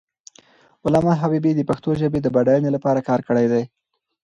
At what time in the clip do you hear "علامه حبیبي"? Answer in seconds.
0.85-1.51